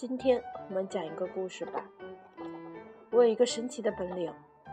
[0.00, 1.84] 今天我们讲一个故事吧。
[3.10, 4.32] 我有一个神奇的本领，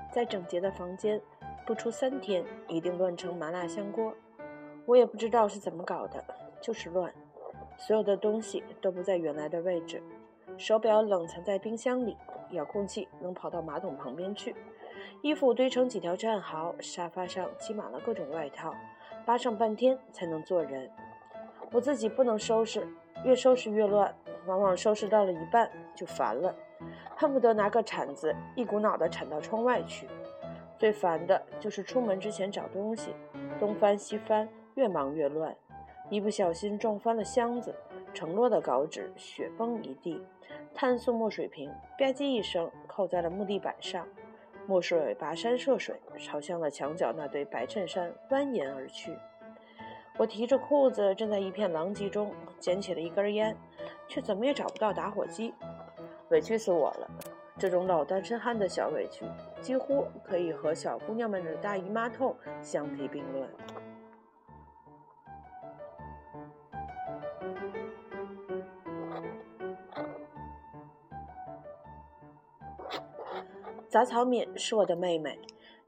[0.09, 1.21] 在整洁的房间，
[1.65, 4.15] 不出三天一定乱成麻辣香锅。
[4.85, 6.23] 我也不知道是怎么搞的，
[6.61, 7.13] 就是乱。
[7.75, 10.01] 所有的东西都不在原来的位置，
[10.57, 12.15] 手表冷藏在冰箱里，
[12.51, 14.55] 遥控器能跑到马桶旁边去，
[15.21, 18.73] 衣服堆成几条战壕，沙发上积满了各种外套，
[19.25, 20.89] 扒上半天才能做人。
[21.73, 22.87] 我自己不能收拾，
[23.25, 24.15] 越收拾越乱。
[24.47, 26.55] 往往收拾到了一半就烦了，
[27.15, 30.07] 恨不得拿个铲子一股脑的铲到窗外去。
[30.79, 33.13] 最烦的就是出门之前找东西，
[33.59, 35.55] 东翻西翻，越忙越乱，
[36.09, 37.75] 一不小心撞翻了箱子，
[38.13, 40.23] 承诺的稿纸雪崩一地，
[40.73, 44.07] 碳素墨水瓶吧唧一声扣在了木地板上，
[44.67, 49.17] 墨水跋山涉水，朝向了墙角那堆白衬衫蜿蜒而去。
[50.19, 53.55] 我提着裤子，正在一片狼藉中捡起了一根烟。
[54.07, 55.53] 却怎么也找不到打火机，
[56.29, 57.09] 委屈死我了！
[57.59, 59.25] 这种老单身汉的小委屈，
[59.61, 63.49] 几乎可以和小姑娘们的大姨妈痛相提并论。
[73.89, 75.39] 杂草敏是我的妹妹，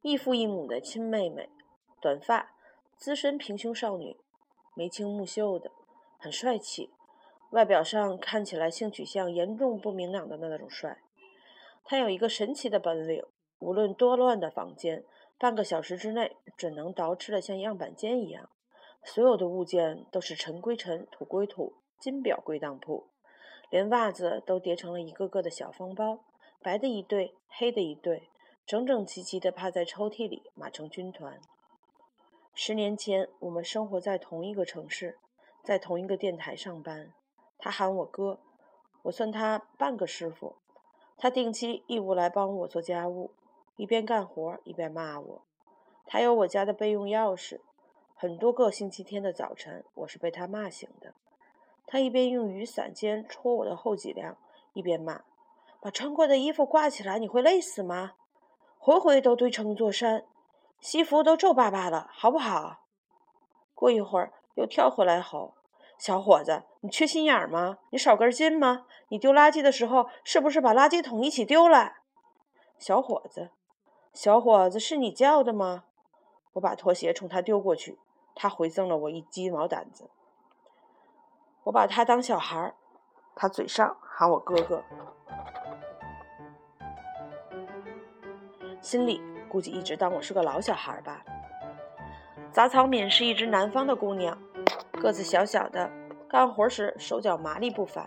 [0.02, 1.50] 异父异母的亲妹妹，
[2.02, 2.50] 短发，
[2.98, 4.18] 资深平胸少女，
[4.74, 5.70] 眉清目秀的，
[6.18, 6.90] 很帅气。
[7.52, 11.00] 外表上看起来性取向严重不明朗的那种帅，
[11.84, 13.24] 他有一个神奇的本领，
[13.60, 15.04] 无论多乱的房间，
[15.40, 18.50] 半个小时之内准能捯饬的像样板间一样。
[19.04, 23.08] 所有的物件都是尘归尘，土归土，金表归当铺，
[23.72, 26.20] 连袜子都叠成了一个个的小方包，
[26.62, 28.30] 白的一对，黑的一对，
[28.66, 31.40] 整整齐齐地趴在抽屉里，码成军团。
[32.54, 35.18] 十年前，我们生活在同一个城市，
[35.64, 37.14] 在同一个电台上班。
[37.60, 38.40] 他喊我哥，
[39.04, 40.56] 我算他半个师傅。
[41.18, 43.32] 他定期义务来帮我做家务，
[43.76, 45.42] 一边干活一边骂我。
[46.06, 47.60] 他有我家的备用钥匙，
[48.16, 51.14] 很多个星期天的早晨，我是被他骂醒的。
[51.86, 54.38] 他一边用雨伞尖戳我的后脊梁，
[54.72, 55.24] 一边骂
[55.82, 58.14] ：“把穿过的衣服挂起来，你会累死吗？
[58.78, 60.26] 回回都堆成一座山，
[60.80, 62.86] 西服都皱巴巴了，好不好？”
[63.76, 65.56] 过一会儿又跳回来吼。
[66.00, 67.80] 小伙子，你缺心眼吗？
[67.92, 68.86] 你少根筋吗？
[69.10, 71.96] 你丢垃圾的时候是不是把垃圾桶一起丢了？
[72.78, 73.52] 小伙子，
[74.14, 75.84] 小伙子是你叫的吗？
[76.54, 78.00] 我把拖鞋冲他丢过去，
[78.34, 80.10] 他回赠了我一鸡毛掸子。
[81.64, 82.76] 我把他当小孩儿，
[83.36, 84.82] 他嘴上喊我哥哥，
[88.80, 91.26] 心里估计一直当我是个老小孩吧。
[92.54, 94.42] 杂草敏是一只南方的姑娘。
[95.00, 95.90] 个子小小的，
[96.28, 98.06] 干活时手脚麻利不凡，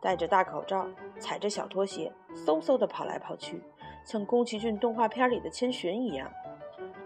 [0.00, 0.86] 戴着大口罩，
[1.18, 2.12] 踩着小拖鞋，
[2.46, 3.60] 嗖嗖地跑来跑去，
[4.04, 6.30] 像宫崎骏动画片里的千寻一样。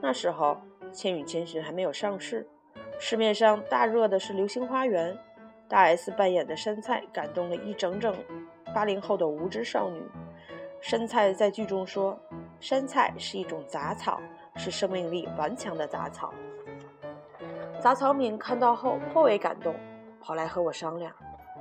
[0.02, 0.58] 那时候，
[0.90, 2.46] 《千与千寻》还没有上市，
[2.98, 5.14] 市面上大热的是《流星花园》，
[5.66, 8.14] 大 S 扮演的杉菜感动了一整整
[8.74, 10.02] 八零后的无知少女。
[10.82, 12.18] 杉菜在剧中说
[12.60, 14.20] ：“杉菜是一种杂草，
[14.56, 16.34] 是生命力顽强的杂草。”
[17.86, 19.72] 杂草敏看到后颇为感动，
[20.20, 21.12] 跑来和我商量：“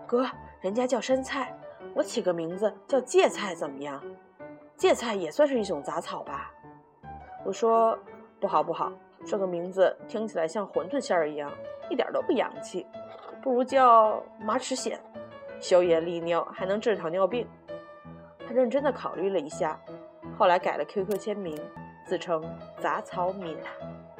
[0.07, 0.25] 哥，
[0.59, 1.55] 人家叫山菜，
[1.93, 4.03] 我起个名字叫芥菜怎么样？
[4.75, 6.51] 芥菜也算是一种杂草吧？”
[7.45, 7.95] 我说
[8.41, 8.91] ：“不好不好，
[9.23, 11.51] 这个名字听起来像馄饨馅儿一样，
[11.91, 12.87] 一点都不洋气，
[13.43, 14.97] 不如叫马齿苋，
[15.59, 17.47] 消炎利尿，还能治糖尿病。”
[18.47, 19.79] 他认真的考虑了一下，
[20.35, 21.55] 后来改了 QQ 签名，
[22.03, 22.43] 自称
[22.79, 23.55] 杂草敏，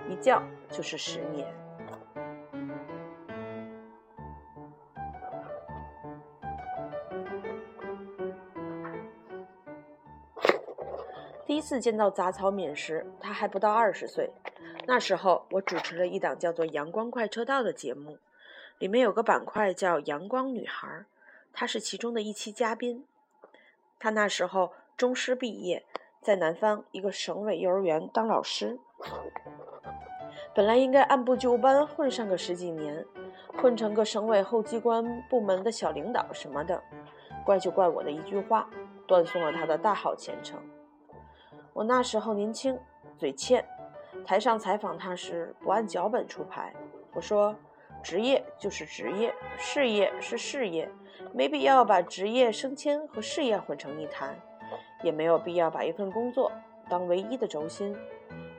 [0.07, 0.39] 一叫
[0.69, 1.51] 就是十年。
[11.45, 14.31] 第一次见到杂草敏时，他还不到二十岁。
[14.87, 18.17] 那时候，我主持了一档叫做《阳光快车道》的节目，
[18.79, 21.05] 里面有个板块叫“阳光女孩”，
[21.53, 23.05] 她是其中的一期嘉宾。
[23.99, 25.85] 她那时候中师毕业，
[26.21, 28.79] 在南方一个省委幼儿园当老师。
[30.55, 33.05] 本来应该按部就班混上个十几年，
[33.57, 36.81] 混成个省委后机关部门的小领导什么的，
[37.45, 38.67] 怪就怪我的一句话，
[39.05, 40.59] 断送了她的大好前程。
[41.75, 42.79] 我那时候年轻，
[43.17, 43.61] 嘴欠，
[44.25, 46.73] 台上采访他时不按脚本出牌。
[47.11, 47.53] 我说
[48.01, 50.89] ：“职业就是职业，事业是事业，
[51.33, 54.33] 没必要把职业升迁和事业混成一谈，
[55.03, 56.49] 也没有必要把一份工作
[56.87, 57.93] 当唯一的轴心。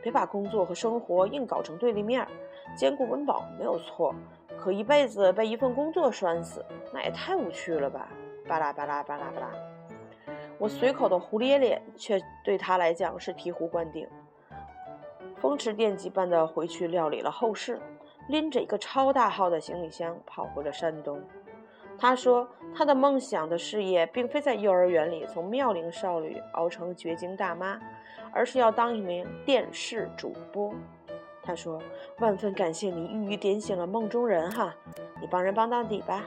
[0.02, 2.28] 别把工作和生活硬搞成对立面，
[2.76, 4.14] 兼顾温饱没有错，
[4.58, 8.10] 可一辈子被一份工作拴死，那也太无趣了吧。”
[8.46, 9.50] 巴拉巴拉巴拉巴拉。
[10.58, 14.08] 我随口的胡咧咧，却对他来讲是醍醐灌顶。
[15.36, 17.78] 风驰电掣般的回去料理了后事，
[18.28, 21.22] 拎着一个超大号的行李箱跑回了山东。
[21.98, 27.80] 他说，他的梦想的事业并非在幼儿园里从妙龄少女熬成绝经大妈，
[28.32, 30.74] 而是要当一名电视主播。
[31.42, 31.80] 他说
[32.18, 34.74] ：“万分感谢你一语点醒了梦中人哈，
[35.20, 36.24] 你帮人帮到底吧。”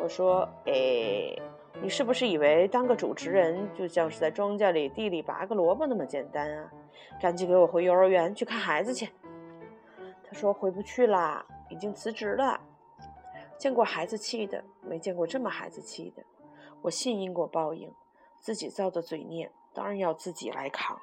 [0.00, 1.34] 我说：“哎，
[1.82, 6.70] 你是不是以为当个主持人就像是在庄稼里地里拔个萝卜那么简单啊？
[7.20, 9.10] 赶紧给我回幼儿园去看孩子去。”
[10.24, 12.60] 他说：“回不去啦，已经辞职了。”
[13.58, 16.22] 见过孩子气的，没见过这么孩子气的。
[16.80, 17.92] 我信因果报应，
[18.38, 20.98] 自己造的罪孽，当然要自己来扛。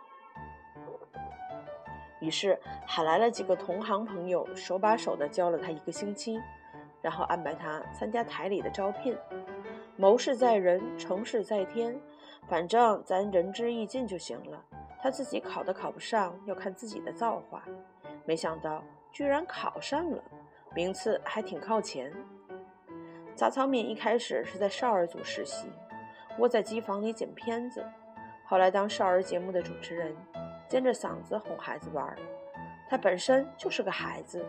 [2.19, 6.39] 于是喊来了几个同行朋友，手把手的教了他一个星期，
[7.01, 9.17] 然后安排他参加台里的招聘。
[10.01, 11.95] 谋事在人，成事在天，
[12.47, 14.59] 反正咱仁至义尽就行了。
[14.99, 17.63] 他自己考都考不上，要看自己的造化。
[18.25, 20.23] 没想到居然考上了，
[20.73, 22.11] 名次还挺靠前。
[23.35, 25.67] 杂草敏一开始是在少儿组实习，
[26.39, 27.85] 窝在机房里剪片子，
[28.43, 30.15] 后来当少儿节目的主持人，
[30.67, 32.17] 尖着嗓子哄孩子玩。
[32.89, 34.43] 他本身就是个孩子，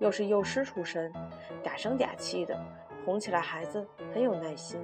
[0.00, 1.10] 又是幼师出身，
[1.64, 2.54] 嗲声嗲气的，
[3.04, 4.80] 哄起来孩子很有耐心。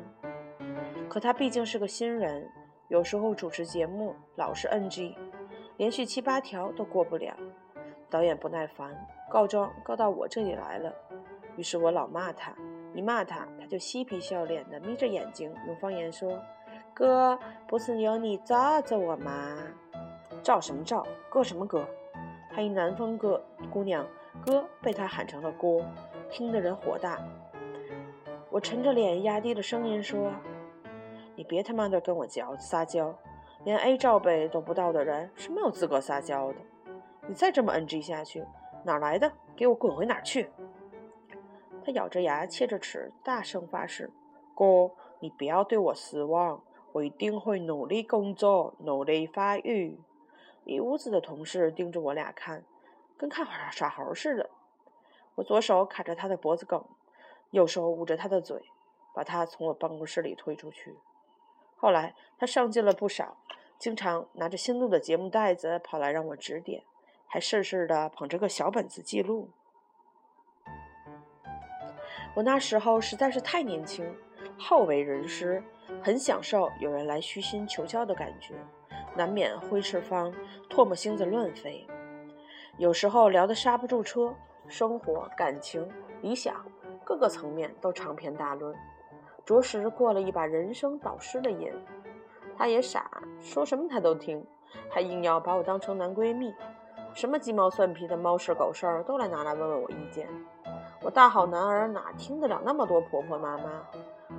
[1.08, 2.48] 可他毕竟是个新人，
[2.88, 5.16] 有时候主持节目老是 NG，
[5.76, 7.34] 连续七八条都过不了。
[8.10, 8.94] 导演不耐烦，
[9.30, 10.94] 告状告到我这里来了，
[11.56, 12.54] 于是我老骂他。
[12.94, 16.40] 一骂他，他就嬉皮笑脸的眯着眼睛，用方言说
[16.94, 19.58] ：“哥，不是有你罩着我吗？
[20.42, 21.06] 罩什么罩？
[21.28, 21.86] 哥什么哥？
[22.50, 24.06] 他一南方哥姑娘，
[24.44, 25.84] 哥被他喊成了锅，
[26.30, 27.20] 听得人火大。
[28.58, 30.32] 我沉着脸，压低了声音说：
[31.36, 33.16] 你别他妈的跟我嚼撒娇，
[33.62, 36.58] 连 A 罩杯都不到的人是没有资格撒娇的。
[37.28, 38.44] 你再这么 NG 下去，
[38.82, 39.30] 哪来的？
[39.54, 40.50] 给我滚回哪儿去！”
[41.86, 44.10] 他咬着牙，切着齿，大声发誓
[44.56, 44.90] ：“哥，
[45.20, 50.00] 你不要对我失望，我一定会努力工作，努力发育。”
[50.66, 52.64] 一屋子的同事盯着我俩看，
[53.16, 54.50] 跟看耍猴似的。
[55.36, 56.84] 我左手卡着他的脖子梗，
[57.50, 58.60] 右手捂着他的嘴，
[59.14, 60.96] 把他从我办公室里推出去。
[61.76, 63.36] 后来他上进了不少，
[63.78, 66.82] 经常拿着新录的节目带子跑来让我指点，
[67.26, 69.50] 还事事的捧着个小本子记录。
[72.34, 74.16] 我那时候实在是太年轻，
[74.56, 75.62] 好为人师，
[76.02, 78.54] 很享受有人来虚心求教的感觉，
[79.16, 80.32] 难免挥斥方，
[80.68, 81.86] 唾沫星子乱飞。
[82.76, 84.34] 有时候聊得刹不住车，
[84.68, 85.88] 生活、感情、
[86.22, 86.64] 理想，
[87.08, 88.76] 各个层面都长篇大论，
[89.42, 91.72] 着实过了一把人生导师的瘾。
[92.54, 93.10] 他也傻，
[93.40, 94.46] 说什么他都听，
[94.90, 96.54] 还硬要把我当成男闺蜜，
[97.14, 100.28] 什么鸡毛蒜皮的猫事狗事儿都来拿来问问我意见。
[101.00, 103.82] 我大好男儿哪听得了那么多婆婆妈妈？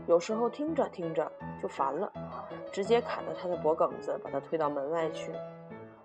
[0.06, 2.14] 有时候听着听着就烦了，
[2.72, 5.34] 直接砍了他的脖梗子，把他推到门外去。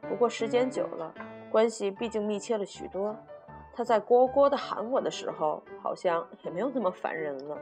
[0.08, 1.12] 不过时间久了，
[1.52, 3.14] 关系毕竟密切了许多。
[3.74, 7.58] 他在聒聒的喊我的时候，好像也没有那么烦人了。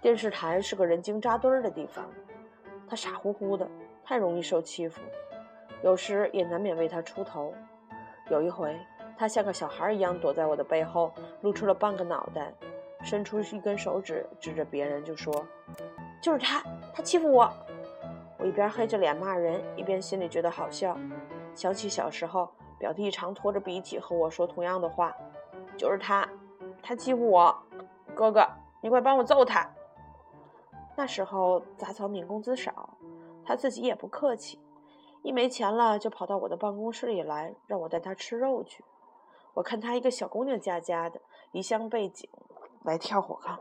[0.00, 2.04] 电视台是个人精扎堆儿的地方，
[2.88, 3.68] 他傻乎乎的，
[4.04, 5.00] 太容易受欺负，
[5.82, 7.54] 有时也难免为他出头。
[8.30, 8.76] 有一回。
[9.18, 12.54] 他像个小孩一样躲在我的背后，露出了半个脑袋，
[13.02, 15.46] 伸出一根手指指着别人就说
[16.22, 17.52] ：“就是他，他欺负我。”
[18.40, 20.96] 我一边黑着脸骂人，一边心里觉得好笑，
[21.54, 25.14] 想起小时候表弟常拖着鼻涕和我说同样的话
[25.76, 26.26] ：“就是他，
[26.82, 27.56] 他欺负我。”
[28.16, 28.44] 哥哥，
[28.80, 29.70] 你快帮我揍他。
[30.96, 32.96] 那时候杂草敏工资少，
[33.44, 34.58] 他自己也不客气，
[35.22, 38.82] 一没钱了就跑到我的办公室里来，让我带他吃肉去。
[39.52, 41.20] 我看她一个小姑娘家家的
[41.52, 42.28] 离乡背景
[42.82, 43.58] 来跳火炕，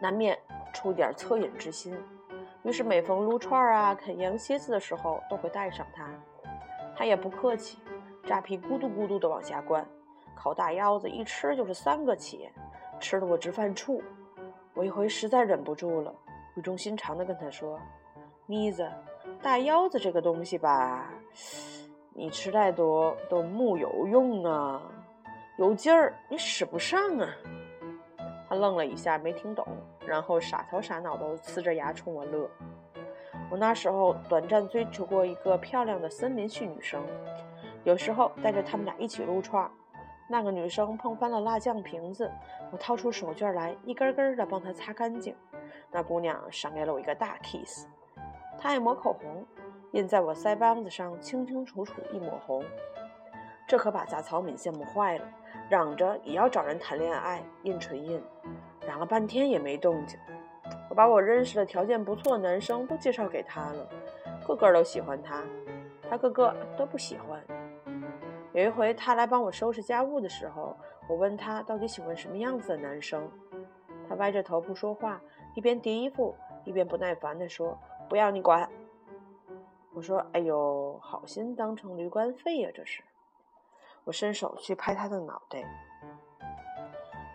[0.00, 0.38] 难免
[0.72, 1.96] 出点恻隐之心。
[2.62, 5.99] 于是每逢撸串啊、啃羊蝎子的时候，都会带上她。
[7.00, 7.78] 她也不客气，
[8.24, 9.82] 扎皮咕嘟咕嘟的往下灌，
[10.36, 12.46] 烤大腰子一吃就是三个起，
[13.00, 14.02] 吃的我直犯怵。
[14.74, 16.14] 我一回实在忍不住了，
[16.56, 17.80] 语重心长的跟她说
[18.44, 18.86] ：“妮子，
[19.40, 21.10] 大腰子这个东西吧。”
[22.12, 24.82] 你吃太多都木有用啊，
[25.56, 27.26] 有劲儿你使不上啊。
[28.46, 29.66] 他愣了一下，没听懂，
[30.06, 32.46] 然后傻头傻脑的呲着牙冲我乐。
[33.50, 37.04] 我那时候短暂追求过一个漂亮的森林系女生，
[37.82, 39.68] 有时候带着他们俩一起撸串，
[40.28, 42.30] 那个女生碰翻了辣酱瓶子，
[42.70, 45.34] 我掏出手绢来，一根根的帮她擦干净。
[45.90, 47.86] 那姑娘赏给了我一个大 kiss。
[48.56, 49.44] 她爱抹口红，
[49.90, 52.62] 印在我腮帮子上清清楚楚一抹红。
[53.66, 55.24] 这可把杂草敏羡慕坏了，
[55.68, 58.22] 嚷着也要找人谈恋爱，印唇印。
[58.86, 60.18] 嚷了半天也没动静。
[60.90, 63.88] 我把我认识的条件不错的男生都介绍给他了，
[64.44, 65.44] 个个都喜欢他，
[66.10, 67.40] 他个个都不喜欢。
[68.52, 70.76] 有一回，他来帮我收拾家务的时候，
[71.08, 73.30] 我问他到底喜欢什么样子的男生，
[74.08, 75.20] 他歪着头不说话，
[75.54, 77.78] 一边叠衣服一边不耐烦地说
[78.10, 78.68] ：“不要你管。”
[79.94, 83.00] 我说：“哎呦，好心当成驴肝肺呀，这是！”
[84.02, 85.62] 我伸手去拍他的脑袋，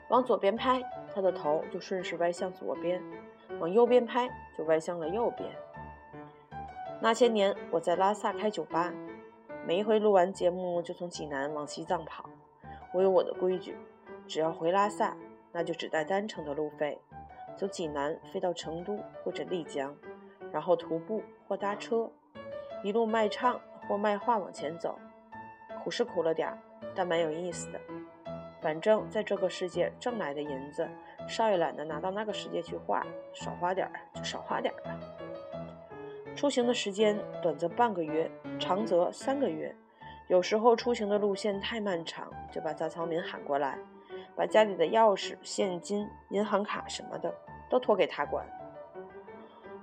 [0.09, 0.83] 往左边拍，
[1.13, 2.99] 他的头就顺势歪向左边；
[3.59, 5.49] 往右边拍，就歪向了右边。
[7.01, 8.93] 那些年，我在拉萨开酒吧。
[9.65, 12.29] 每一回录完节目，就从济南往西藏跑。
[12.93, 13.75] 我有我的规矩，
[14.27, 15.17] 只要回拉萨，
[15.51, 16.99] 那就只带单程的路费，
[17.57, 19.95] 从济南飞到成都或者丽江，
[20.51, 22.09] 然后徒步或搭车，
[22.83, 24.97] 一路卖唱或卖画往前走。
[25.83, 26.57] 苦是苦了点儿，
[26.95, 27.79] 但蛮有意思的。
[28.61, 30.87] 反正在这个世界挣来的银子，
[31.27, 34.99] 少爷懒得拿到那个世界去花，少花点儿就少花点儿吧。
[36.35, 38.29] 出行的时间短则半个月，
[38.59, 39.75] 长则三个月。
[40.27, 43.77] 有时候出行的路线太漫长，就把杂草民喊过来，
[44.35, 47.33] 把家里的钥匙、现金、银行卡什么的
[47.69, 48.45] 都托给他管。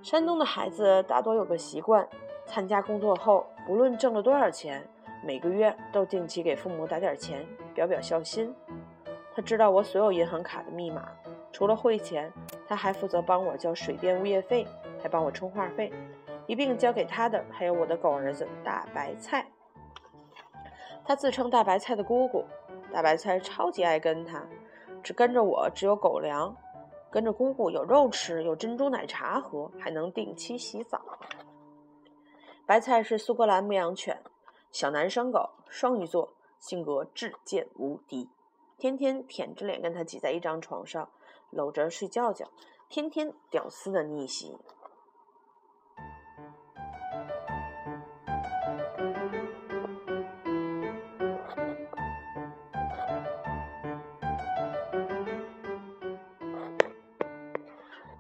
[0.02, 2.06] 山东的孩子大多有个习惯：
[2.44, 4.82] 参加工作后，不论挣了多少钱，
[5.24, 8.54] 每个月都定期给父母打点钱，表表孝心。
[9.34, 11.08] 他知道我所有银行卡的密码，
[11.52, 12.32] 除了汇钱，
[12.66, 14.66] 他还负责帮我交水电物业费，
[15.02, 15.92] 还帮我充话费。
[16.46, 19.46] 一并交给他的还有我的狗儿子大白菜，
[21.04, 22.44] 他自称大白菜的姑姑，
[22.92, 24.44] 大白菜超级爱跟他，
[25.02, 26.54] 只跟着我只有狗粮，
[27.10, 31.00] 跟着姑姑有肉吃，有珍珠奶茶喝，还能定期洗澡。
[32.66, 34.20] 白菜是苏格兰牧羊犬，
[34.72, 38.28] 小男生狗，双鱼座，性格至贱无敌，
[38.78, 41.08] 天天舔着脸跟他挤在一张床上，
[41.52, 42.48] 搂着睡觉觉，
[42.88, 44.56] 天天屌丝的逆袭。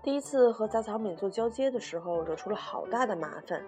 [0.02, 3.64] 第一次和杂草敏做交接的时候，惹出了好大的麻烦。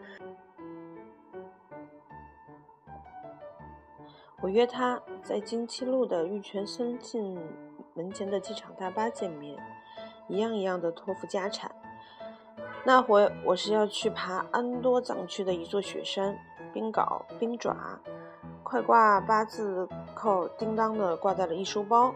[4.42, 7.40] 我约他在京七路的玉泉森进
[7.94, 9.56] 门前的机场大巴见面，
[10.28, 11.70] 一样一样的托付家产。
[12.84, 16.36] 那回我是要去爬安多藏区的一座雪山，
[16.72, 17.74] 冰镐、冰爪，
[18.62, 22.14] 快挂八字扣，叮当的挂在了一书包。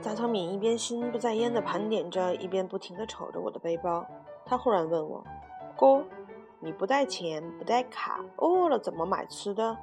[0.00, 4.04] 杂草敏一边心不在焉地盘点着，一边不停地瞅着我的背包。
[4.44, 5.22] 他忽然问我
[5.76, 6.02] ：“哥，
[6.58, 9.76] 你不带钱，不带卡，饿了怎么买吃的？”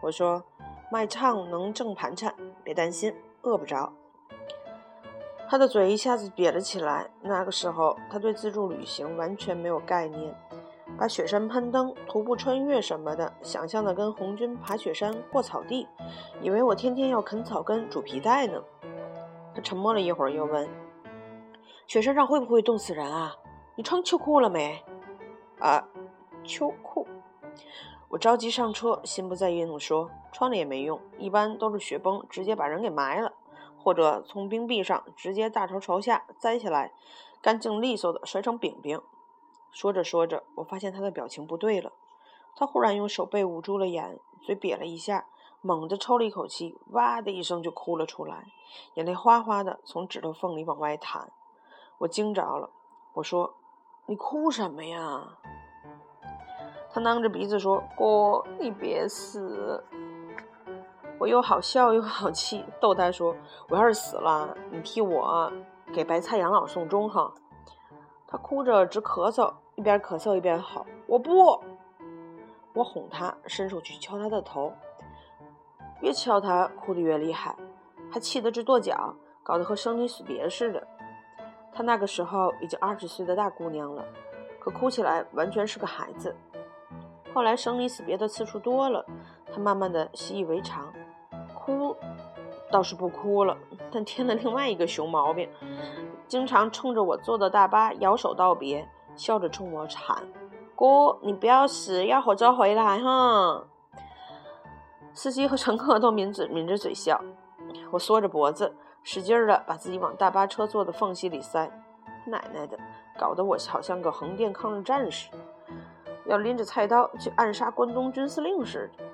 [0.00, 0.42] 我说
[0.90, 3.92] ：“卖唱能挣盘缠，别担心，饿不着。”
[5.54, 7.08] 他的嘴一下子瘪了起来。
[7.22, 10.36] 那个时候，他对自助旅行完全没有概念，
[10.98, 15.86] 把雪山攀登、徒步穿越什么的，想象的跟红军爬雪山、过草地，
[16.42, 18.60] 以为我天天要啃草根、煮皮带呢。
[19.54, 20.68] 他沉默了一会儿，又问
[21.86, 23.36] ：“雪山上会不会冻死人啊？
[23.76, 24.82] 你穿秋裤了没
[25.62, 25.86] ？”“啊，
[26.42, 27.06] 秋裤。”
[28.10, 33.32] 我着急上车，心不在焉地说：“穿了也没用，一般都是雪崩直接把人给埋了，
[33.84, 36.92] 或者从冰壁上直接大头朝下栽下来，
[37.42, 39.00] 干净利索的摔成饼饼。”
[39.70, 41.92] 说着说着，我发现他的表情不对了，
[42.56, 45.26] 他忽然用手背捂住了眼，嘴瘪了一下。
[45.66, 48.48] 猛地抽了一口气，哇的一声就哭了出来，
[48.94, 51.30] 眼泪哗哗的从指头缝里往外淌。
[51.96, 52.68] 我惊着了，
[53.14, 53.54] 我说
[54.04, 55.38] ：“你哭什么呀？”
[56.92, 59.82] 他囔着鼻子说：“哥，你别死。”
[61.18, 63.34] 我又好笑又好气，逗他说
[63.70, 65.50] ：“我要是死了，你替我
[65.92, 67.32] 给白菜养老送终哈。”
[68.26, 71.60] 他哭着直咳嗽，一边咳嗽一边吼：“我不！”
[72.74, 74.72] 我哄他，伸手去敲他的头。
[76.00, 77.56] 越敲他，哭得越厉害，
[78.10, 80.86] 还气得直跺脚，搞得和生离死别似的。
[81.72, 84.04] 他那个时候已经二十岁的大姑娘了，
[84.58, 86.34] 可哭起来完全是个孩子。
[87.32, 89.04] 后来生离死别的次数多了，
[89.52, 90.92] 他慢慢的习以为常，
[92.74, 93.56] 倒是不哭了，
[93.92, 95.48] 但添了另外一个熊毛病，
[96.26, 100.24] 经常冲着我坐的大巴摇手道别，笑着冲我喊
[100.74, 103.62] ：“哥，你不要死，要火车回来哈。”
[105.14, 107.22] 司机和乘客都抿着抿着嘴笑，
[107.92, 111.70] 我缩着脖子，使劲儿的把自己往大巴车座的缝隙里塞。
[112.26, 112.76] 奶奶的，
[113.16, 115.30] 搞得我好像个横店抗日战士，
[116.26, 119.04] 要拎着菜刀去暗杀关东军司令似的。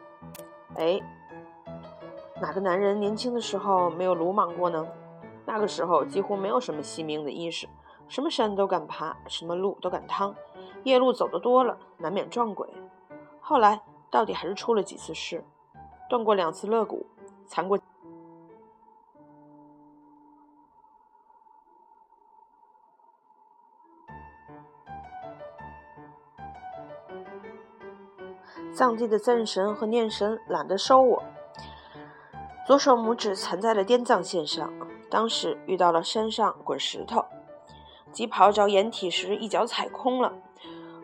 [0.76, 0.98] 哎，
[2.40, 4.87] 哪个男人年轻的时候没有鲁莽过呢？
[5.44, 7.68] 那个时候几乎没有什么惜命的意识，
[8.09, 10.35] 什么山都敢爬，什么路都敢趟，
[10.85, 12.66] 夜路走得多了，难免撞鬼。
[13.40, 15.44] 后来到底还是出了几次事，
[16.09, 17.06] 断过两次肋骨，
[17.47, 17.78] 残过。
[28.73, 31.23] 藏地的赞神和念神懒得收我，
[32.70, 34.72] 左手拇指缠在了滇藏线上。
[35.10, 37.24] 当时遇到了山上滚石头，
[38.12, 40.32] 急跑找掩体时一脚踩空了，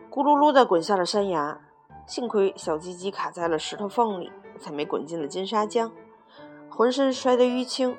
[0.09, 1.59] 咕噜噜的滚下了山崖。
[2.05, 5.91] 幸亏小鸡鸡卡在了石头缝里，才没滚进了金沙江。
[6.69, 7.97] 浑身摔得淤青，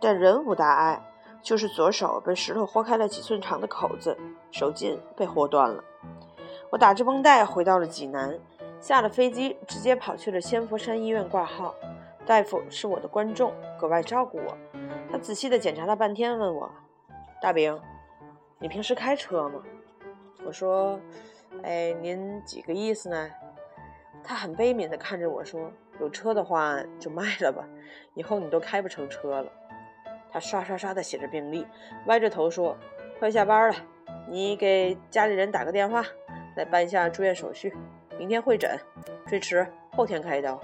[0.00, 1.04] 但人无大碍，
[1.42, 4.16] 就是左手被石头豁开了几寸长的口子，
[4.52, 5.82] 手筋被豁断了。
[6.70, 8.38] 我打着绷带回到了济南。
[8.80, 11.74] 下了飞机，直接跑去了仙佛山医院挂号。
[12.28, 14.54] 大夫是我的观众，格外照顾我。
[15.10, 16.70] 他仔细地检查了半天，问我
[17.40, 17.80] ：“大兵，
[18.58, 19.62] 你平时开车吗？”
[20.44, 21.00] 我说
[21.64, 23.30] ：“哎，您几个意思呢？”
[24.22, 27.66] 他很悲悯地看着我说：“有车的话就卖了吧，
[28.12, 29.50] 以后你都开不成车了。”
[30.30, 31.66] 他刷刷刷地写着病历，
[32.08, 32.76] 歪着头说
[33.18, 33.76] ：“快下班了，
[34.28, 36.04] 你给家里人打个电话，
[36.56, 37.74] 来办一下住院手续。”
[38.18, 38.78] 明天会诊，
[39.26, 40.60] 最迟后天开刀。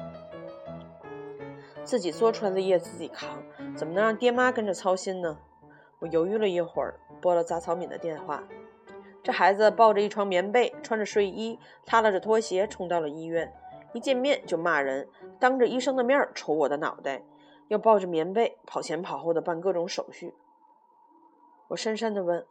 [1.84, 3.42] 自己做出来的业自己扛，
[3.76, 5.38] 怎么能让爹妈跟着操心呢？
[6.00, 8.42] 我犹豫了一会儿，拨了杂草敏的电话。
[9.22, 13.54] 这孩子抱着一床棉被，穿着睡衣，耷拉着拖鞋冲到了医院。
[13.92, 17.22] 一见面就骂人，当着医生的面抽我的脑袋，
[17.68, 20.34] 又抱着棉被跑前跑后的办各种手续。
[21.68, 22.46] 我讪讪地问：“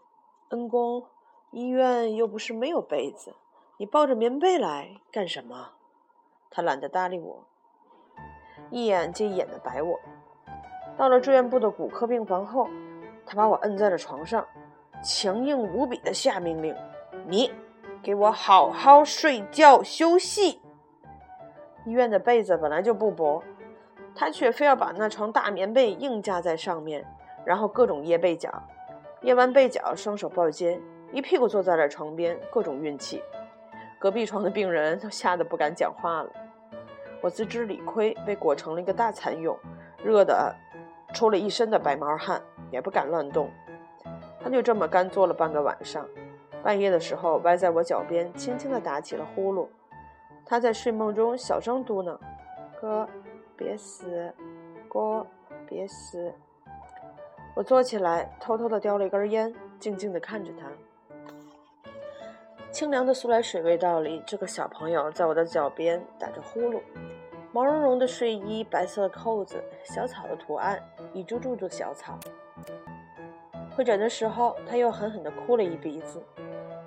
[0.49, 1.05] 恩公，
[1.51, 3.35] 医院又不是没有被子。”
[3.77, 5.71] 你抱着棉被来干什么？
[6.49, 7.45] 他懒得搭理我，
[8.73, 9.99] 一眼接一眼的白我。
[10.97, 12.67] 到了住院部的骨科病房后，
[13.23, 14.43] 他把我摁在了床上，
[15.03, 16.75] 强硬无比的下命令
[17.27, 17.53] ：“你
[18.01, 20.59] 给我好好睡觉休息。”
[21.85, 23.43] 医院的被子本来就不薄，
[24.15, 27.05] 他却非要把那床大棉被硬架在上面，
[27.45, 28.51] 然后各种掖被角，
[29.21, 30.81] 掖完被角，双手抱肩，
[31.11, 33.21] 一屁股坐在了床边，各种运气。
[33.99, 36.29] 隔壁床的病人都吓得不敢讲话了。
[37.23, 39.57] 我自知理亏，被裹成了一个大蚕蛹，
[40.03, 40.53] 热的
[41.13, 43.49] 出了一身的白毛汗，也不敢乱动。
[44.41, 46.05] 他就这么干坐了半个晚上，
[46.61, 49.69] 半夜的时候歪在我脚边，轻轻地打起了呼噜。
[50.45, 52.19] 他在睡梦中小声嘟囔
[52.81, 53.07] ：“哥，
[53.55, 54.33] 别死，
[54.89, 55.25] 哥，
[55.65, 56.33] 别死。”
[57.55, 60.67] 我坐起来，偷偷地叼了一根烟，静静地看着他。
[62.73, 66.81] 清凉的苏来水味道里，这个小朋友在我的脚边打着呼噜，
[67.51, 70.81] 毛茸茸的睡衣，白色的扣子，小草的图案，
[71.13, 72.17] 一株株的小草。
[73.75, 76.19] 会诊的时候，他又狠狠地哭了一鼻子。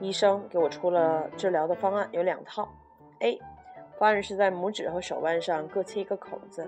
[0.01, 2.68] 医生给我出了治疗的方案，有两套。
[3.20, 3.40] A
[3.96, 6.66] 方案是在拇指和手腕上各切一个口子，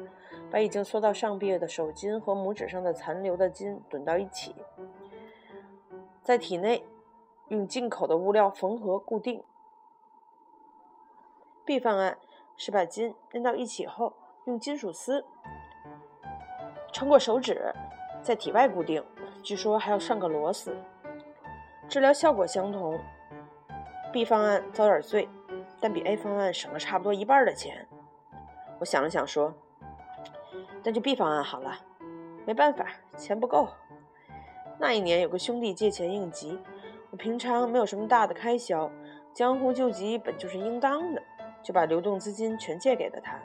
[0.49, 4.55] 把已经缩到上臂的手筋和拇指上的残留的筋怼到一起，
[6.23, 6.85] 在体内。
[7.49, 9.43] 用进口的物料缝合固定。
[11.65, 12.19] B 方案
[12.57, 15.25] 是把筋连到一起后，用金属丝
[16.93, 17.75] 穿过手指，
[18.23, 19.05] 在体外固定，
[19.43, 20.77] 据说还要上个螺丝。
[21.89, 22.99] 治疗效果相同。
[24.13, 25.29] B 方案遭点罪，
[25.81, 27.87] 但比 A 方案省了差不多一半的钱。
[28.79, 29.53] 我想了想说
[30.83, 31.79] ：“那就 B 方案好了。”
[32.47, 32.87] 没办法，
[33.19, 33.69] 钱不够。
[34.79, 36.59] 那一年有个兄弟借钱应急。
[37.11, 38.91] 我平常没有什么大的开销，
[39.33, 41.23] 江湖救急本就是应当的，
[41.63, 43.39] 就把流动资金全借给了他。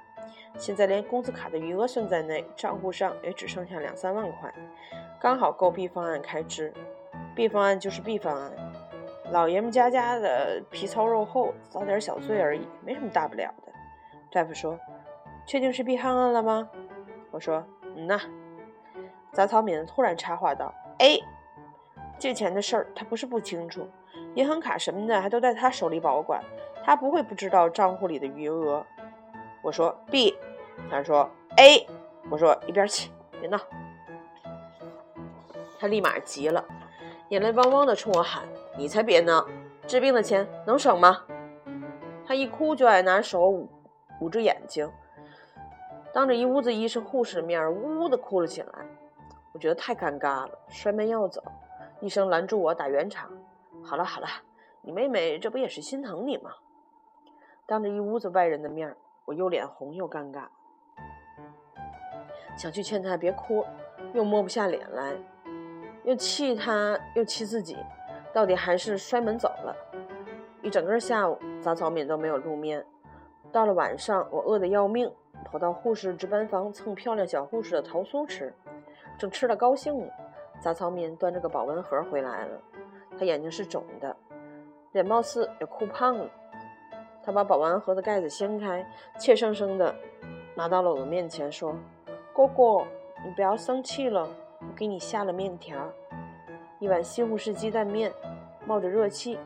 [0.57, 4.53] 现在连工资卡的余额算在内，账户上也只剩下两三万块，
[5.19, 6.73] 刚好够 B 方案开支。
[7.35, 8.51] B 方案就是 B 方案，
[9.31, 13.71] 老爷们家家的皮糙肉厚，遭点小罪而已，没什么大不了的。
[14.31, 14.77] 大夫说
[15.47, 16.69] ：“确定是 B 方案了吗？”
[17.31, 18.19] 我说：“嗯呐。”
[19.33, 21.23] 杂草敏突然插话道：“A。”
[22.17, 23.87] 借钱的事儿，他不是不清楚，
[24.35, 26.41] 银行卡什么的还都在他手里保管，
[26.83, 28.85] 他不会不知道账户里的余额。
[29.61, 30.35] 我说 B，
[30.89, 31.87] 他说 A，
[32.29, 33.59] 我说一边去，别闹。
[35.79, 36.63] 他立马急了，
[37.29, 38.43] 眼泪汪汪的冲我喊
[38.77, 39.45] ：“你才别闹，
[39.85, 41.23] 治病的钱能省吗？”
[42.25, 43.69] 他一哭就爱拿手捂
[44.21, 44.89] 捂着眼睛，
[46.13, 48.69] 当着一屋子医生护士的面呜呜的哭了起来。
[49.51, 51.43] 我觉得太尴尬了，摔门要走，
[52.03, 53.31] 医生拦住我打圆场。
[53.81, 54.27] 好了好了，
[54.81, 56.51] 你妹妹这不也是心疼你吗？
[57.65, 60.43] 当着一屋子外人的面我又脸红又尴尬，
[62.57, 63.63] 想去劝她别哭，
[64.13, 65.13] 又摸不下脸来，
[66.03, 67.77] 又气她又气自己，
[68.33, 69.73] 到底还是摔门走了。
[70.61, 72.85] 一整个下午，杂草敏都没有露面。
[73.49, 75.09] 到了晚上，我饿得要命，
[75.45, 78.53] 跑到护士值班房蹭漂亮小护士的桃酥吃。
[79.17, 80.11] 正吃得高兴呢，
[80.63, 82.57] 杂草民端着个保温盒回来了。
[83.19, 84.15] 他眼睛是肿的，
[84.93, 86.29] 脸貌似也哭胖了。
[87.21, 89.93] 他把保温盒的盖子掀开，怯生生的
[90.55, 91.75] 拿到了我的面前，说
[92.33, 92.87] ：“哥哥，
[93.25, 94.25] 你不要生气了，
[94.61, 95.91] 我给你下了面条，
[96.79, 98.13] 一碗西红柿鸡蛋面，
[98.65, 99.37] 冒着热气。”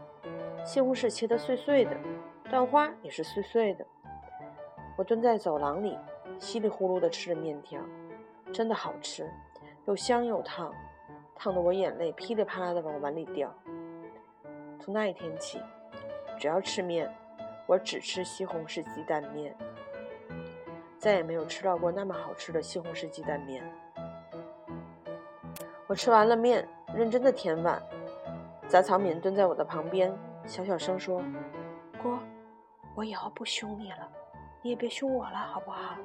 [0.63, 1.97] 西红柿切得碎碎的，
[2.51, 3.84] 蛋花也是碎碎的。
[4.95, 5.97] 我蹲在走廊里，
[6.38, 7.82] 稀里呼噜的吃着面条，
[8.53, 9.27] 真的好吃，
[9.86, 10.71] 又香又烫，
[11.38, 13.54] 烫得我眼泪噼里啪啦的往碗里掉。
[14.80, 15.62] 从那一天起，
[16.38, 17.13] 只要吃面，
[17.67, 19.56] 我只吃西红柿鸡蛋面，
[20.97, 23.63] 再也没有吃到过那么好吃的西红柿鸡蛋面。
[25.86, 27.82] 我吃完了面，认真的填碗，
[28.67, 30.12] 杂草敏蹲在我的旁边。
[30.45, 31.21] 小小声说
[32.02, 32.17] ：“哥，
[32.95, 34.10] 我以后不凶你了，
[34.62, 35.97] 你也别凶我了，好不好？”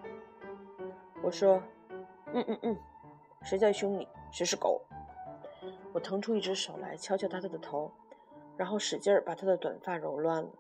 [1.23, 1.63] 我说
[2.35, 2.77] ：“嗯嗯嗯，
[3.43, 4.07] 谁在凶你？
[4.31, 4.83] 谁是狗？”
[5.95, 7.93] 我腾出一只手来敲敲他的头，
[8.57, 10.51] 然后使劲儿把他的短发揉乱了。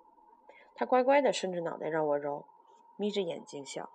[0.75, 2.45] 他乖乖的伸着脑袋让我揉，
[2.97, 3.88] 眯着眼睛笑。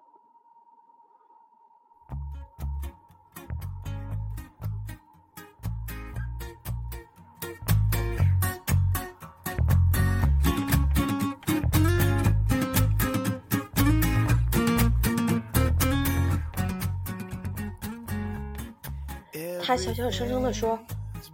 [19.64, 20.80] 他小小声声地说：“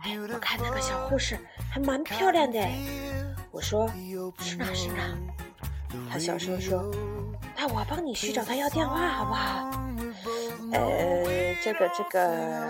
[0.04, 1.40] 哎，我看那个小护士
[1.72, 2.60] 还蛮漂亮的。”
[3.52, 3.88] 我说
[4.40, 4.96] ：“是呢，是呢。”
[6.12, 6.92] 他小声说
[7.56, 9.72] ：“那我帮你去找他要电话，好不好？”
[10.74, 12.68] 呃，这个这个，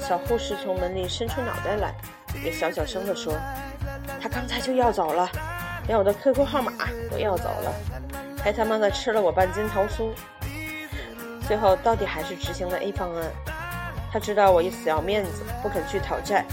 [0.00, 1.94] 小护士从门里伸出脑袋来，
[2.42, 3.32] 也小小声的说
[4.20, 5.30] ：“他刚才就要走了，
[5.86, 6.72] 连我的 QQ 号码
[7.10, 7.72] 都要走了，
[8.42, 10.10] 还他妈的吃了我半斤桃酥。
[11.46, 13.30] 最后到底还是执行了 A 方案。”
[14.12, 16.44] 他知道我一死要面子，不肯去讨债，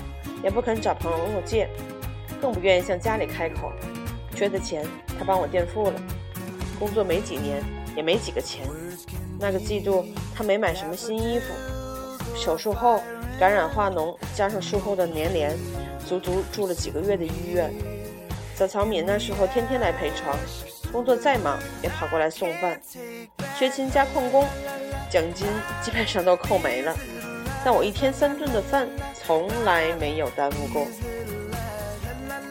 [0.44, 1.68] 也不肯找朋友借，
[2.40, 3.72] 更不愿意向家里开口。
[4.36, 4.86] 缺的钱，
[5.18, 6.00] 他帮我垫付了。
[6.78, 7.64] 工作没几年，
[7.96, 8.68] 也没几个钱。
[9.40, 11.46] 那个季度，他没买什么新衣服。
[12.36, 13.02] 手术后
[13.40, 15.58] 感染化脓，加上术后的粘连，
[16.08, 17.74] 足足住了几个月的医院。
[18.56, 20.38] 小曹敏那时候天天来陪床，
[20.92, 22.80] 工作再忙也跑过来送饭。
[23.58, 24.46] 缺勤加旷工，
[25.10, 25.48] 奖金
[25.82, 26.96] 基本上都扣没了。
[27.68, 30.88] 但我一天三顿的饭从来没有耽误过。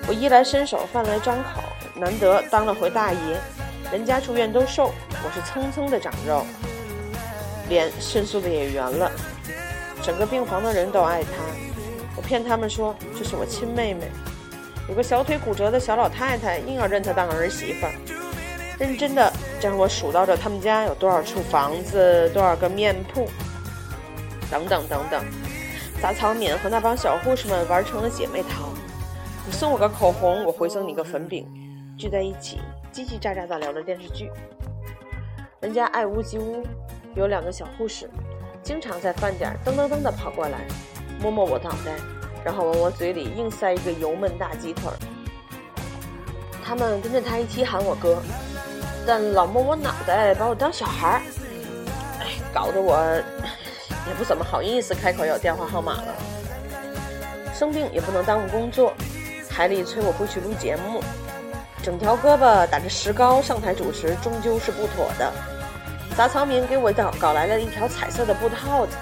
[0.07, 1.62] 我衣来伸手，饭来张口，
[1.94, 3.18] 难得当了回大爷。
[3.90, 4.92] 人家住院都瘦，
[5.24, 6.44] 我是蹭蹭的长肉，
[7.70, 9.11] 脸迅速的也圆了。
[10.02, 11.31] 整个病房的人都爱她。
[12.14, 14.11] 我骗他们说这是我亲妹妹。
[14.87, 17.92] 有个小腿骨折的小老太太硬要认她当儿媳妇儿，
[18.79, 23.26] 认真的让我数到着他们家有多少处房子，多少个面铺。
[24.50, 25.24] 等等等等，
[26.00, 28.68] 杂草敏和那帮小护士们玩成了姐妹淘。
[29.46, 31.46] 你送我个口红，我回送你个粉饼，
[31.96, 32.61] 聚在一起
[32.92, 34.30] 叽叽喳喳的聊着电视剧。
[35.61, 36.64] 人家爱屋及乌，
[37.14, 38.11] 有两个小护士，
[38.62, 40.59] 经常在饭点噔噔噔的跑过来，
[41.20, 41.92] 摸摸我脑袋，
[42.44, 44.90] 然后往我嘴里硬塞一个油焖大鸡腿。
[46.64, 48.20] 他们跟着他一起喊我哥，
[49.06, 51.22] 但老摸我脑袋，把我当小孩儿，
[52.20, 52.96] 哎，搞得我。
[54.09, 56.14] 也不怎么好意思开口要电话号码了。
[57.55, 58.92] 生病也不能耽误工作，
[59.49, 61.03] 台里催我回去录节目，
[61.83, 65.33] 整条胳膊打着石膏上台主持，终究是不妥的。
[66.16, 68.97] 杂草民给我搞搞来了一条彩色的布套子，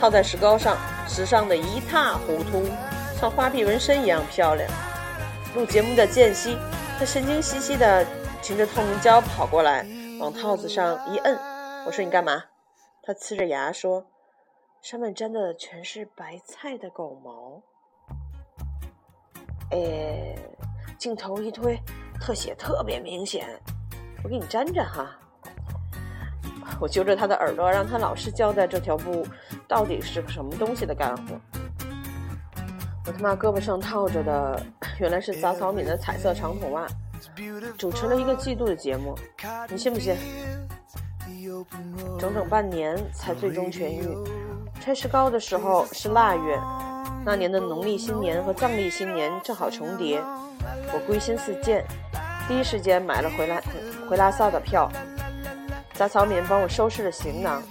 [0.00, 0.76] 套在石膏上，
[1.08, 2.66] 时尚的一塌糊涂，
[3.20, 4.70] 像花臂纹身一样漂亮。
[5.54, 6.56] 录节目的间隙，
[6.98, 8.06] 他神经兮兮的
[8.40, 9.86] 擎着透明胶跑过来，
[10.18, 11.38] 往套子上一摁。
[11.86, 12.44] 我说你干嘛？
[13.02, 14.09] 他呲着牙说。
[14.82, 17.62] 上面粘的全是白菜的狗毛，
[19.72, 20.34] 哎，
[20.98, 21.78] 镜头一推，
[22.18, 23.46] 特写特别明显。
[24.24, 25.18] 我给你粘着哈。
[26.80, 29.26] 我揪着他的耳朵，让他老实交代这条布
[29.68, 31.38] 到底是个什么东西的干活。
[33.06, 34.64] 我他妈胳膊上套着的
[34.98, 36.86] 原来是杂草敏的彩色长筒袜，
[37.76, 39.14] 主持了一个季度的节目，
[39.68, 40.16] 你信不信？
[42.18, 44.39] 整整半年才最终痊愈。
[44.80, 46.58] 差事高的时候是腊月，
[47.22, 50.22] 那年的农历新年和藏历新年正好重叠。
[50.92, 51.84] 我归心似箭，
[52.48, 53.62] 第一时间买了回来
[54.08, 54.90] 回拉萨的票。
[55.92, 57.62] 杂草敏帮我收拾了行囊，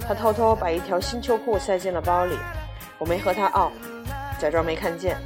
[0.00, 2.36] 他偷偷把一条新秋裤塞进了包里，
[2.98, 3.70] 我没和他拗，
[4.40, 5.16] 假装没看见。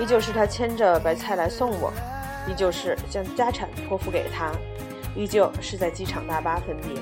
[0.00, 1.92] 依旧是他牵着白菜来送我，
[2.48, 4.50] 依旧是将家产托付给他，
[5.14, 7.00] 依旧是在机场大巴分别。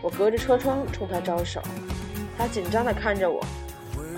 [0.00, 1.60] 我隔着车窗冲他招手。
[2.40, 3.44] 他紧张地看着我，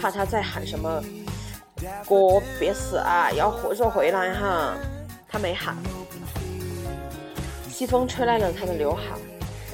[0.01, 1.03] 怕他再喊什么
[2.07, 4.77] “哥，别死啊，要活着回来哈”。
[5.29, 5.77] 他没喊。
[7.69, 9.03] 西风吹乱了他的刘海，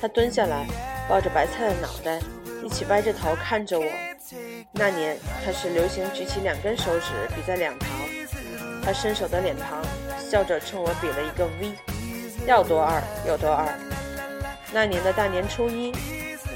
[0.00, 0.66] 他蹲下来，
[1.06, 2.18] 抱着白菜的脑袋，
[2.64, 3.84] 一起歪着头看着我。
[4.72, 7.90] 那年开始流行举起两根手指比在两旁，
[8.82, 9.84] 他伸手的脸庞
[10.18, 11.74] 笑着冲我比了一个 V，
[12.46, 13.68] 要多二有多二。
[14.72, 15.92] 那年的大年初一。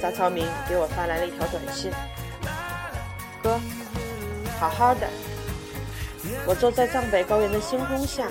[0.03, 1.89] 杂草民给我发来了一条短信
[3.41, 3.57] ：“哥，
[4.59, 5.07] 好好的。”
[6.45, 8.27] 我坐在藏北高原的星空下，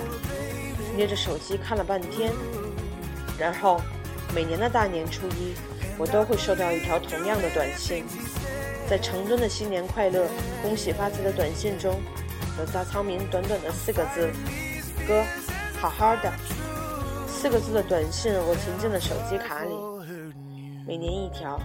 [0.94, 2.30] 捏着手机看了半天。
[3.38, 3.80] 然后，
[4.34, 5.54] 每年的大年初一，
[5.96, 8.04] 我都会收到一条同样的短信。
[8.86, 10.28] 在成吨的“新年快乐，
[10.62, 11.98] 恭喜发财”的短信中，
[12.58, 14.30] 有杂草民短短的四个字
[15.08, 15.24] ：“哥，
[15.80, 16.30] 好好的。”
[17.26, 19.72] 四个字的短信，我存进了手机卡里。
[20.84, 21.60] 每年一条，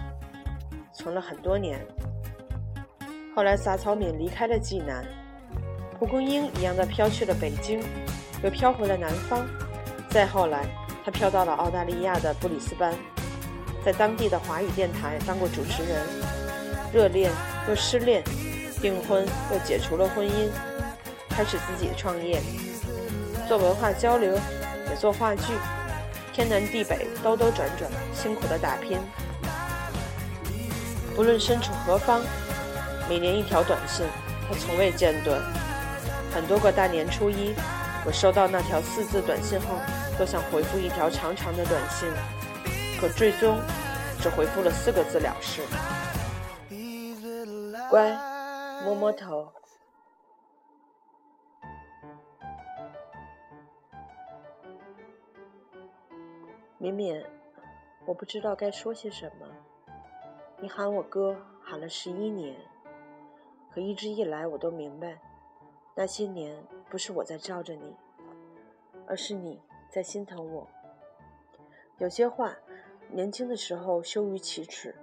[0.92, 1.84] 存了很多年。
[3.34, 5.04] 后来撒草敏离开了济南，
[5.98, 7.82] 蒲公英一样的飘去了北京，
[8.42, 9.44] 又飘回了南方。
[10.08, 10.66] 再后来，
[11.04, 12.94] 他飘到了澳大利亚的布里斯班，
[13.84, 16.06] 在当地的华语电台当过主持人。
[16.92, 17.30] 热恋
[17.68, 18.22] 又失恋，
[18.80, 20.48] 订婚又解除了婚姻，
[21.28, 22.40] 开始自己创业，
[23.48, 24.32] 做文化交流，
[24.88, 25.52] 也做话剧。
[26.38, 28.96] 天南地北，兜兜转转，辛苦的打拼。
[31.16, 32.22] 不论身处何方，
[33.08, 34.06] 每年一条短信，
[34.48, 35.42] 他从未间断。
[36.32, 37.56] 很多个大年初一，
[38.06, 39.66] 我收到那条四字短信后，
[40.16, 42.08] 都想回复一条长长的短信，
[43.00, 43.58] 可最终
[44.22, 45.62] 只回复了四个字了事：
[47.90, 48.16] 乖，
[48.84, 49.57] 摸摸头。
[56.80, 57.26] 绵绵，
[58.06, 59.46] 我不知道该说些什么。
[60.60, 62.56] 你喊我哥，喊了十一年，
[63.72, 65.18] 可一直以来我都明白，
[65.96, 66.56] 那些年
[66.88, 67.96] 不是我在罩着你，
[69.08, 69.60] 而是你
[69.90, 70.68] 在心疼我。
[71.98, 72.56] 有些话，
[73.10, 74.94] 年轻的时候羞于启齿，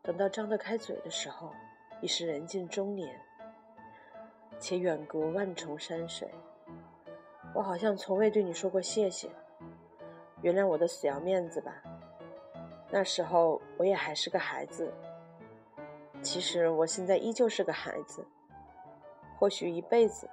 [0.00, 1.52] 等到张得开嘴的时候，
[2.00, 3.20] 已是人近中年，
[4.58, 6.30] 且远隔万重山水。
[7.54, 9.28] 我好像从未对你说过谢谢。
[10.42, 11.82] 原谅我的死要面子吧。
[12.90, 14.92] 那时候我也还是个孩子。
[16.20, 18.24] 其实我现在依旧是个孩子，
[19.38, 20.28] 或许一辈子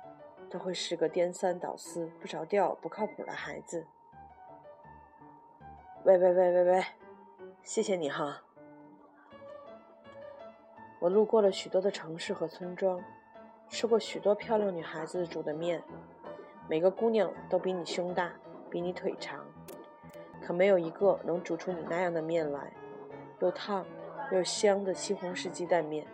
[0.50, 3.88] 都会是个颠三倒四、不着调、不靠谱的孩子。
[6.04, 6.86] 喂喂喂喂喂，
[7.64, 8.42] 谢谢你哈。
[11.00, 13.02] 我路过了许多的城市和村庄，
[13.68, 15.82] 吃过许多漂亮女孩子煮的面，
[16.68, 18.32] 每个姑娘都比你胸大，
[18.70, 19.44] 比你腿长。
[20.42, 22.74] 可没有一个能煮出你那样的面来，
[23.40, 23.86] 又烫
[24.32, 26.08] 又香的西红柿鸡蛋面，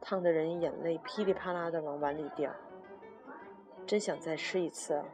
[0.00, 2.52] 烫得人眼泪噼里啪啦的往碗里掉。
[3.86, 5.04] 真想再吃一次啊！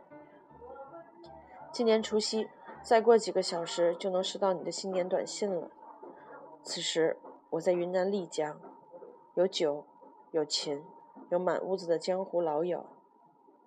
[1.72, 2.48] 今年除夕，
[2.82, 5.70] 再过几个小时就能收到你的新年短信了。
[6.62, 7.16] 此时
[7.50, 8.60] 我在云南丽江，
[9.34, 9.84] 有酒，
[10.30, 10.84] 有琴，
[11.30, 12.84] 有满屋子的江湖老友。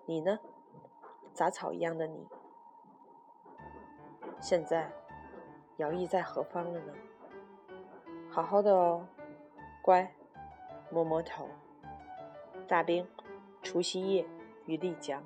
[0.06, 0.40] 你呢？
[1.34, 2.28] 杂草一样的你。
[4.40, 4.90] 现在，
[5.78, 6.94] 姚毅在何方了呢？
[8.30, 9.06] 好好的哦，
[9.82, 10.14] 乖，
[10.90, 11.50] 摸摸头。
[12.68, 13.08] 大兵，
[13.64, 14.26] 除夕夜
[14.66, 15.24] 于丽江。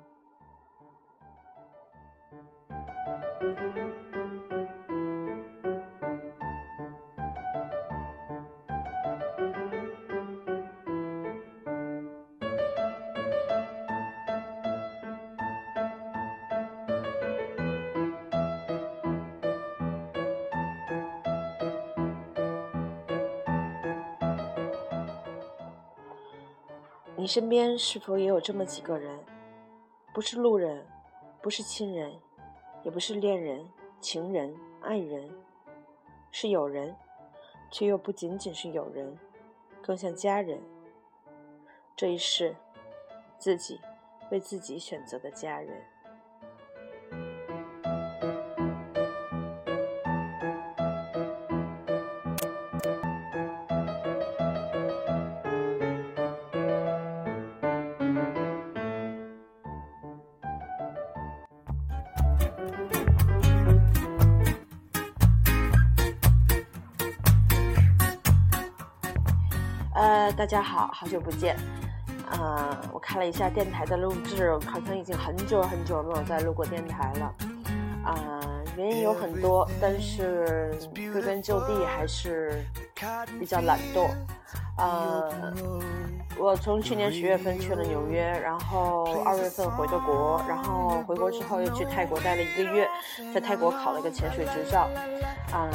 [27.24, 29.18] 你身边是否也有这么几个人？
[30.12, 30.86] 不是路人，
[31.40, 32.12] 不是亲人，
[32.82, 33.66] 也不是恋人、
[33.98, 35.30] 情人、爱人，
[36.30, 36.94] 是友人，
[37.70, 39.18] 却又不仅仅是友人，
[39.80, 40.60] 更像家人。
[41.96, 42.54] 这一世，
[43.38, 43.80] 自己
[44.30, 45.82] 为自己选择的家人。
[70.32, 71.56] 大家好，好久不见。
[72.30, 77.34] 呃，我看了一下电台的录制，好像已经很久很久没有再录过电台了。
[78.04, 78.40] 啊，
[78.76, 82.64] 原因有很多，但是归根究底还是
[83.38, 84.08] 比较懒惰。
[84.76, 85.52] 呃，
[86.36, 92.88] 我从去年十月份去了纽约，然后二月份回的国，然后回国之后又去泰国待了一个月，
[93.32, 94.88] 在泰国考了一个潜水执照。
[95.52, 95.70] 啊，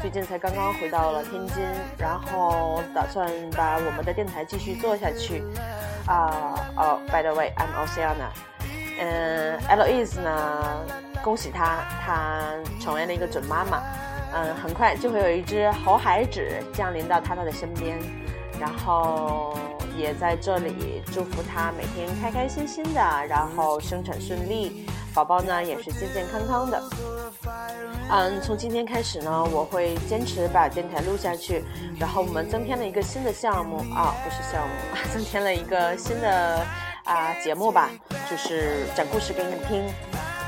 [0.00, 1.62] 最近才刚刚回到了天津，
[1.98, 5.44] 然后打算把我们的电台继续做下去。
[6.06, 8.30] 啊，哦，By the way，I'm Oceana。
[8.98, 10.86] 嗯，Louise 呢？
[11.22, 12.40] 恭喜她，她
[12.80, 13.82] 成为了一个准妈妈。
[14.32, 17.98] 嗯，很快就会有一只猴孩子降临到她的身边。
[18.60, 19.56] 然后
[19.96, 26.82] 也在这里祝福他每天开开心心的，然后生产顺利，宝宝呢也是健健康康的。
[28.10, 31.62] 嗯，从今天开始呢，我会坚持把电台录下去。
[31.98, 34.74] 然后我们增添了一个新的项目啊，不是项目，
[35.12, 36.66] 增添了一个新的
[37.04, 37.90] 啊节目吧，
[38.30, 39.84] 就是讲故事给你们听。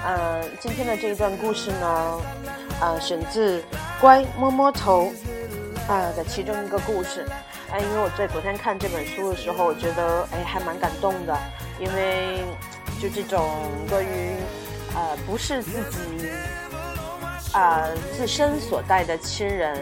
[0.06, 2.20] 嗯，今天的这一段故事呢，
[2.80, 3.58] 啊，选自
[4.00, 5.12] 《乖摸摸头》
[5.92, 7.26] 啊的其中一个故事。
[7.72, 11.36] 哎，因为我在昨天看这本书的时候，我觉得哎还蛮感动的，
[11.78, 12.44] 因为
[13.00, 13.48] 就这种
[13.88, 14.34] 关于
[14.94, 16.28] 呃不是自己
[17.52, 19.78] 啊自身所带的亲人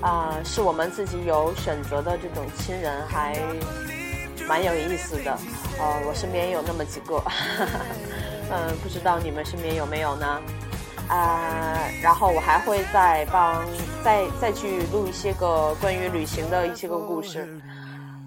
[0.00, 3.36] 啊，是我们自己有选择的这种亲人，还
[4.46, 5.36] 蛮有意思的。
[5.78, 7.20] 呃，我身边有那么几个，
[8.50, 10.40] 嗯，不知道你们身边有没有呢？
[11.08, 13.64] 啊，然后我还会再帮
[14.02, 17.60] 再再去录一些个关于旅行的一些个故事，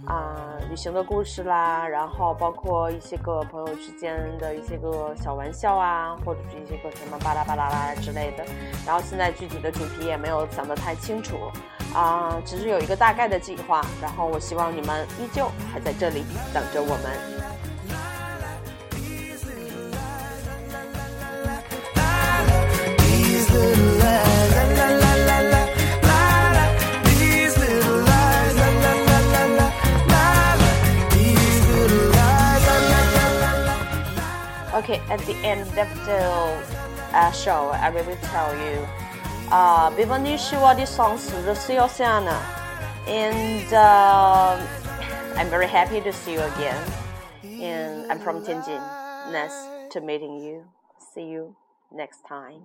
[0.06, 8.46] 啊，旅行的故事啦，然后包括一些个朋友之间的一些个小玩笑啊，或者是一些个什么巴拉巴拉啦之类的。
[8.86, 11.36] 然后现在具体的主题也没有想得太清楚，
[11.94, 13.86] 啊，只是有一个大概的计划。
[14.02, 17.39] 然后我希望你们依旧还在这里等着我们。
[34.90, 36.24] Okay, at the end of the
[37.14, 38.88] uh, show, I will tell you.
[39.52, 39.92] Uh,
[40.38, 42.40] sur distance, je suis Oceana,
[43.06, 44.58] and uh,
[45.36, 46.82] I'm very happy to see you again.
[47.44, 48.82] And I'm from Tianjin.
[49.32, 50.64] Nice to meeting you.
[51.14, 51.56] See you
[51.92, 52.64] next time.